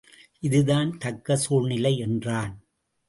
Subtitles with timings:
[0.39, 2.53] இதுதான் தக்க சூழ்நிலை என்றான்.